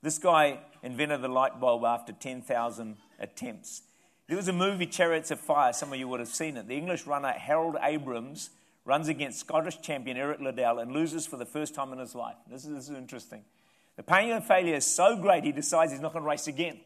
[0.00, 3.82] This guy invented the light bulb after 10,000 attempts.
[4.28, 5.72] There was a movie, Chariots of Fire.
[5.72, 6.68] Some of you would have seen it.
[6.68, 8.50] The English runner Harold Abrahams
[8.84, 12.36] runs against Scottish champion Eric Liddell and loses for the first time in his life.
[12.50, 13.44] This is, this is interesting.
[13.96, 16.80] The pain of failure is so great, he decides he's not going to race again.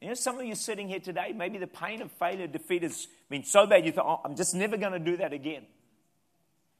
[0.00, 3.06] You know, some of you sitting here today, maybe the pain of failure, defeat has
[3.28, 5.66] been so bad you thought, oh, I'm just never going to do that again.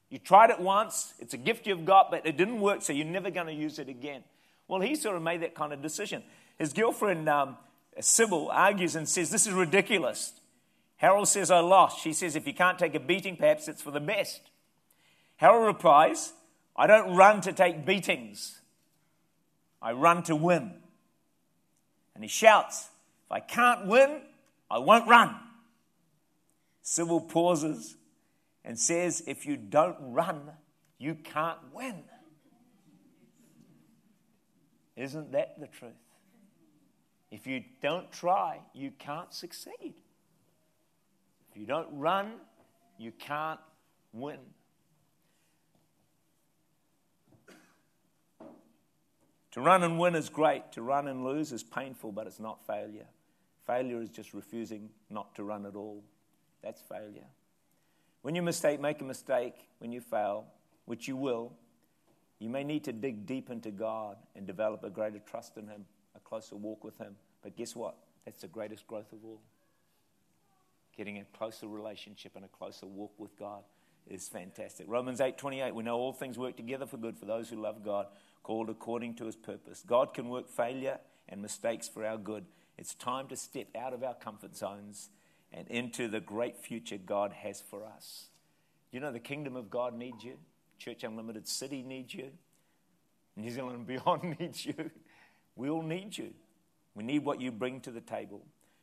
[0.09, 3.05] You tried it once, it's a gift you've got, but it didn't work, so you're
[3.05, 4.23] never going to use it again.
[4.67, 6.23] Well, he sort of made that kind of decision.
[6.57, 7.57] His girlfriend, um,
[7.99, 10.33] Sybil, argues and says, This is ridiculous.
[10.97, 12.01] Harold says, I lost.
[12.01, 14.50] She says, If you can't take a beating, perhaps it's for the best.
[15.41, 16.33] Harold replies,
[16.75, 18.61] I don't run to take beatings,
[19.81, 20.75] I run to win.
[22.13, 22.89] And he shouts,
[23.25, 24.21] If I can't win,
[24.69, 25.35] I won't run.
[26.83, 27.97] Sybil pauses
[28.63, 30.51] and says, If you don't run,
[30.99, 32.03] you can't win.
[34.95, 35.93] Isn't that the truth?
[37.31, 39.95] If you don't try, you can't succeed.
[41.49, 42.33] If you don't run,
[42.99, 43.59] you can't
[44.13, 44.37] win.
[49.51, 50.71] To run and win is great.
[50.73, 53.07] To run and lose is painful, but it's not failure.
[53.67, 56.03] Failure is just refusing not to run at all.
[56.63, 57.25] That's failure.
[58.21, 60.45] When you mistake, make a mistake, when you fail,
[60.85, 61.53] which you will,
[62.39, 65.85] you may need to dig deep into God and develop a greater trust in Him,
[66.15, 67.15] a closer walk with Him.
[67.41, 67.95] But guess what?
[68.25, 69.41] That's the greatest growth of all.
[70.95, 73.63] Getting a closer relationship and a closer walk with God
[74.07, 74.87] is fantastic.
[74.89, 78.07] Romans 8:28 we know all things work together for good for those who love God
[78.43, 79.83] called according to his purpose.
[79.85, 80.99] God can work failure
[81.29, 82.45] and mistakes for our good.
[82.77, 85.09] It's time to step out of our comfort zones
[85.53, 88.29] and into the great future God has for us.
[88.91, 90.37] You know, the kingdom of God needs you,
[90.77, 92.31] Church Unlimited City needs you,
[93.35, 94.91] New Zealand and beyond needs you.
[95.55, 96.33] We all need you.
[96.95, 98.41] We need what you bring to the table.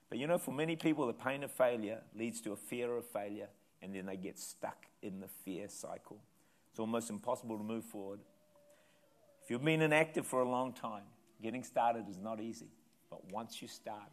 [0.09, 3.05] But you know, for many people, the pain of failure leads to a fear of
[3.07, 3.49] failure,
[3.83, 6.19] and then they get stuck in the fear cycle.
[6.71, 8.21] It's almost impossible to move forward.
[9.49, 11.05] If you've been inactive for a long time,
[11.43, 12.69] getting started is not easy.
[13.09, 14.11] But once you start,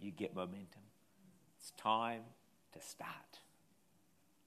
[0.00, 0.82] you get momentum.
[1.56, 2.22] It's time
[2.72, 3.38] to start.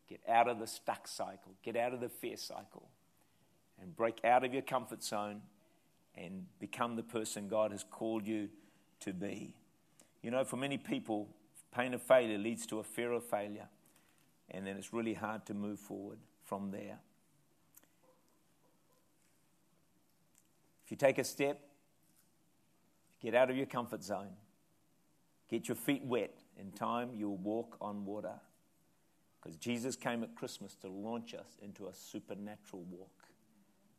[0.09, 2.89] Get out of the stuck cycle, get out of the fear cycle,
[3.81, 5.41] and break out of your comfort zone
[6.15, 8.49] and become the person God has called you
[8.99, 9.55] to be.
[10.21, 11.29] You know, for many people,
[11.73, 13.69] pain of failure leads to a fear of failure,
[14.51, 16.99] and then it's really hard to move forward from there.
[20.87, 21.59] If you take a step,
[23.21, 24.29] get out of your comfort zone,
[25.49, 28.35] get your feet wet, in time you'll walk on water.
[29.41, 33.27] Because Jesus came at Christmas to launch us into a supernatural walk.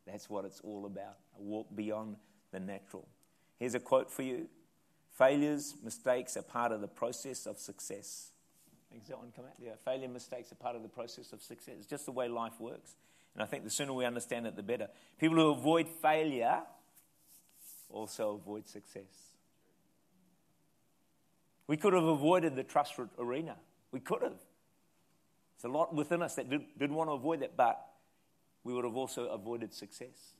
[0.07, 2.15] That's what it's all about a walk beyond
[2.51, 3.07] the natural.
[3.59, 4.47] Here's a quote for you
[5.11, 8.31] Failures, mistakes are part of the process of success.
[8.89, 9.53] Thanks, that one come out?
[9.59, 11.75] Yeah, failure, mistakes are part of the process of success.
[11.77, 12.95] It's just the way life works.
[13.35, 14.87] And I think the sooner we understand it, the better.
[15.19, 16.63] People who avoid failure
[17.89, 19.33] also avoid success.
[21.67, 23.55] We could have avoided the trust arena.
[23.91, 24.39] We could have.
[25.61, 27.85] There's a lot within us that did, did want to avoid that, but
[28.63, 30.33] we would have also avoided success.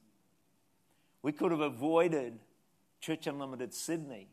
[1.22, 2.40] We could have avoided
[3.02, 4.30] Church Unlimited City,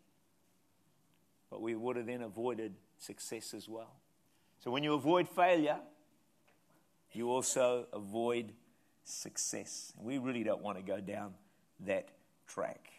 [1.50, 3.92] but we would have then avoided success as well.
[4.62, 5.78] So when you avoid failure,
[7.12, 8.52] you also avoid
[9.04, 9.92] success.
[10.00, 11.34] We really don't want to go down
[11.80, 12.08] that
[12.46, 12.95] track.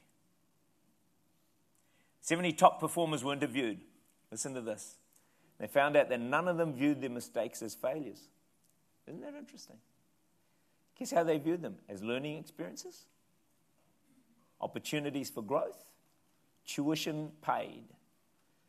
[2.28, 3.80] 70 top performers were interviewed.
[4.32, 4.98] Listen to this.
[5.60, 8.20] They found out that none of them viewed their mistakes as failures.
[9.08, 9.78] Isn't that interesting?
[11.00, 11.78] Guess how they viewed them?
[11.88, 13.06] As learning experiences,
[14.60, 15.86] opportunities for growth,
[16.66, 17.86] tuition paid.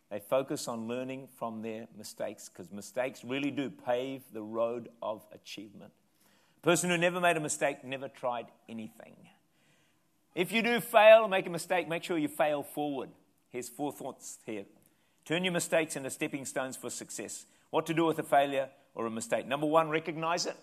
[0.08, 5.26] They focus on learning from their mistakes because mistakes really do pave the road of
[5.32, 5.90] achievement.
[6.58, 9.16] A person who never made a mistake never tried anything.
[10.36, 13.10] If you do fail, or make a mistake, make sure you fail forward.
[13.50, 14.64] Here's four thoughts here.
[15.24, 17.46] Turn your mistakes into stepping stones for success.
[17.70, 19.46] What to do with a failure or a mistake?
[19.46, 20.56] Number one, recognize it.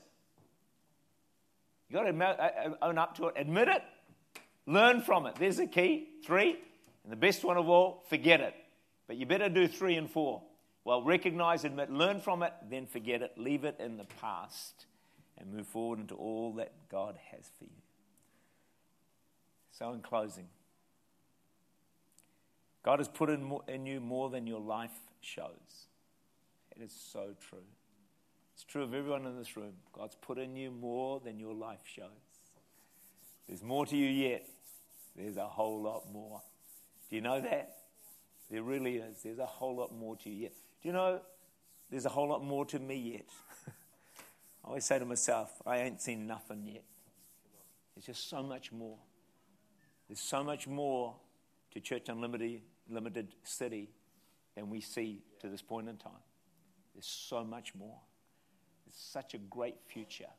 [1.87, 3.83] You've got to uh, uh, own up to it, admit it,
[4.65, 5.35] learn from it.
[5.35, 6.07] There's the key.
[6.25, 6.57] Three,
[7.03, 8.55] and the best one of all, forget it.
[9.07, 10.41] But you better do three and four.
[10.83, 14.85] Well, recognize, admit, learn from it, then forget it, leave it in the past,
[15.37, 17.81] and move forward into all that God has for you.
[19.71, 20.47] So, in closing,
[22.85, 25.87] God has put in, in you more than your life shows.
[26.75, 27.65] It is so true.
[28.53, 29.73] It's true of everyone in this room.
[29.91, 32.05] God's put in you more than your life shows.
[33.47, 34.45] There's more to you yet.
[35.15, 36.43] There's a whole lot more.
[37.09, 37.75] Do you know that?
[38.51, 39.23] There really is.
[39.23, 40.53] There's a whole lot more to you yet.
[40.83, 41.21] Do you know
[41.89, 43.25] there's a whole lot more to me yet?
[44.63, 46.83] I always say to myself, I ain't seen nothing yet.
[47.95, 48.97] There's just so much more.
[50.07, 51.15] There's so much more
[51.71, 53.89] to Church Unlimited limited city
[54.55, 56.11] than we see to this point in time.
[56.93, 57.99] There's so much more.
[58.87, 60.29] It's such a great future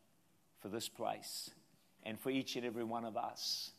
[0.61, 1.51] for this place
[2.05, 3.72] and for each and every one of us.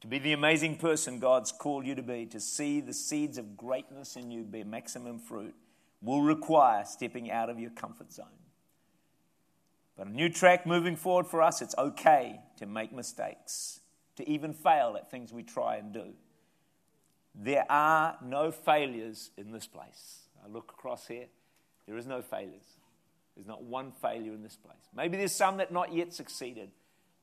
[0.00, 3.56] To be the amazing person God's called you to be, to see the seeds of
[3.56, 5.54] greatness in you bear maximum fruit,
[6.00, 8.26] will require stepping out of your comfort zone.
[9.98, 13.80] But a new track moving forward for us, it's okay to make mistakes,
[14.16, 16.14] to even fail at things we try and do.
[17.34, 20.20] There are no failures in this place.
[20.44, 21.26] I look across here,
[21.86, 22.64] there is no failures.
[23.36, 24.76] There's not one failure in this place.
[24.94, 26.70] Maybe there's some that not yet succeeded,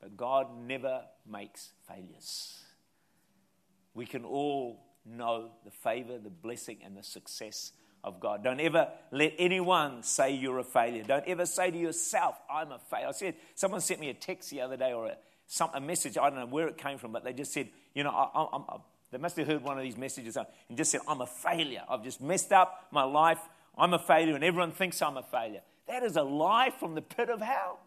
[0.00, 2.60] but God never makes failures.
[3.94, 7.72] We can all know the favor, the blessing, and the success
[8.04, 8.44] of God.
[8.44, 11.02] Don't ever let anyone say you're a failure.
[11.02, 13.08] Don't ever say to yourself, I'm a failure.
[13.08, 16.16] I said, someone sent me a text the other day or a, some, a message,
[16.18, 18.76] I don't know where it came from, but they just said, you know, I, I,
[19.10, 20.46] they must have heard one of these messages and
[20.76, 21.82] just said, I'm a failure.
[21.88, 23.38] I've just messed up my life.
[23.76, 25.60] I'm a failure, and everyone thinks I'm a failure.
[25.86, 27.78] That is a lie from the pit of hell.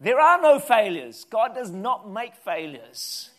[0.00, 1.24] There are no failures.
[1.30, 3.30] God does not make failures.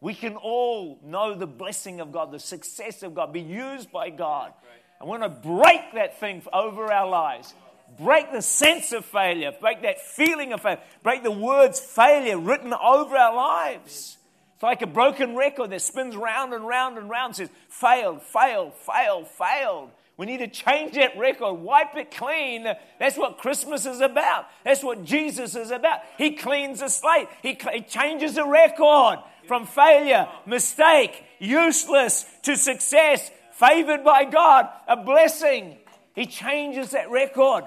[0.00, 4.08] We can all know the blessing of God, the success of God, be used by
[4.08, 4.54] God.
[5.00, 7.52] I want to break that thing over our lives.
[7.98, 9.52] Break the sense of failure.
[9.60, 10.80] Break that feeling of failure.
[11.02, 14.16] Break the words failure written over our lives.
[14.60, 18.74] It's like a broken record that spins round and round and round, says failed, failed,
[18.74, 19.88] failed, failed.
[20.18, 22.66] We need to change that record, wipe it clean.
[22.98, 24.48] That's what Christmas is about.
[24.62, 26.00] That's what Jesus is about.
[26.18, 33.30] He cleans the slate, He, he changes the record from failure, mistake, useless to success,
[33.52, 35.78] favored by God, a blessing.
[36.14, 37.64] He changes that record.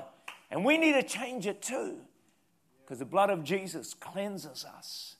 [0.51, 1.97] And we need to change it too.
[2.81, 5.12] Because the blood of Jesus cleanses us,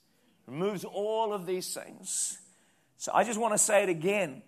[0.48, 2.38] removes all of these things.
[2.98, 4.42] So I just want to say it again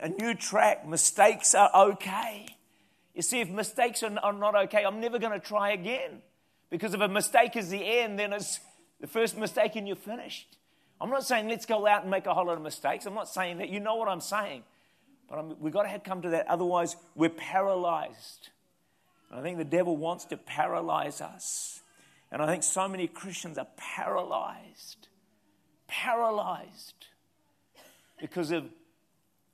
[0.00, 0.86] a new track.
[0.86, 2.46] Mistakes are okay.
[3.14, 6.22] You see, if mistakes are not okay, I'm never going to try again.
[6.70, 8.60] Because if a mistake is the end, then it's
[9.00, 10.56] the first mistake and you're finished.
[11.00, 13.06] I'm not saying let's go out and make a whole lot of mistakes.
[13.06, 13.70] I'm not saying that.
[13.70, 14.62] You know what I'm saying.
[15.28, 16.46] But I'm, we've got to come to that.
[16.46, 18.50] Otherwise, we're paralyzed.
[19.30, 21.80] And I think the devil wants to paralyze us.
[22.30, 25.08] And I think so many Christians are paralyzed.
[25.90, 27.06] Paralyzed
[28.20, 28.64] because of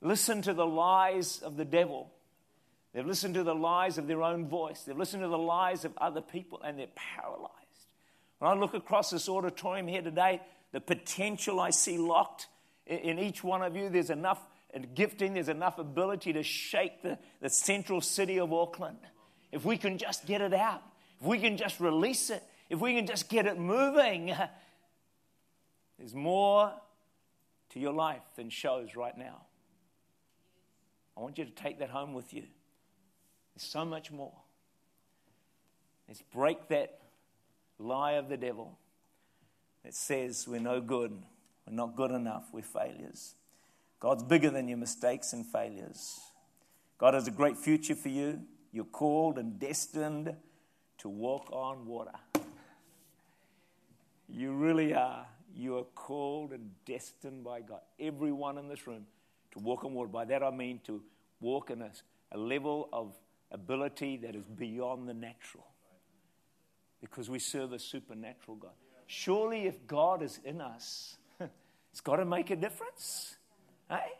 [0.01, 2.11] listened to the lies of the devil.
[2.93, 4.83] They've listened to the lies of their own voice.
[4.83, 7.53] They've listened to the lies of other people, and they're paralyzed.
[8.39, 12.47] When I look across this auditorium here today, the potential I see locked
[12.85, 14.39] in each one of you, there's enough
[14.93, 18.99] gifting, there's enough ability to shake the, the central city of Auckland.
[19.51, 20.83] If we can just get it out,
[21.19, 24.35] if we can just release it, if we can just get it moving,
[25.97, 26.73] there's more
[27.69, 29.41] to your life than shows right now.
[31.15, 32.43] I want you to take that home with you.
[33.55, 34.33] There's so much more.
[36.07, 36.99] Let's break that
[37.79, 38.77] lie of the devil
[39.83, 41.11] that says we're no good,
[41.65, 43.35] we're not good enough, we're failures.
[43.99, 46.19] God's bigger than your mistakes and failures.
[46.97, 48.41] God has a great future for you.
[48.71, 50.35] You're called and destined
[50.99, 52.11] to walk on water.
[54.29, 55.25] You really are.
[55.53, 57.81] You are called and destined by God.
[57.99, 59.05] Everyone in this room
[59.51, 60.09] to walk on water.
[60.09, 61.01] By that I mean to
[61.39, 61.91] walk in a,
[62.31, 63.13] a level of
[63.51, 65.65] ability that is beyond the natural.
[67.01, 68.71] Because we serve a supernatural God.
[69.05, 71.15] Surely, if God is in us,
[71.91, 73.35] it's got to make a difference.
[73.89, 74.11] Hey?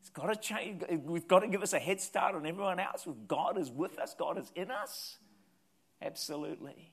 [0.00, 0.82] It's got to change.
[1.04, 3.06] We've got to give us a head start on everyone else.
[3.06, 5.16] If God is with us, God is in us.
[6.02, 6.92] Absolutely.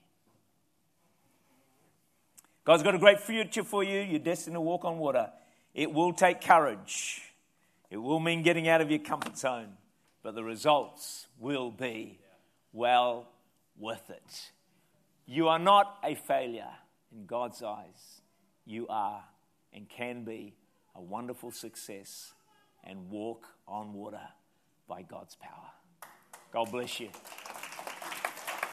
[2.64, 4.00] God's got a great future for you.
[4.00, 5.32] You're destined to walk on water.
[5.74, 7.22] It will take courage.
[7.90, 9.78] It will mean getting out of your comfort zone,
[10.24, 12.20] but the results will be
[12.72, 13.28] well
[13.78, 14.52] worth it.
[15.26, 16.70] You are not a failure
[17.12, 18.22] in God's eyes.
[18.66, 19.24] You are
[19.74, 20.54] and can be
[20.96, 22.34] a wonderful success
[22.84, 24.28] and walk on water
[24.88, 25.72] by God's power.
[26.52, 27.10] God bless you.